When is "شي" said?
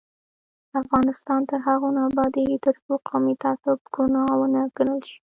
5.09-5.17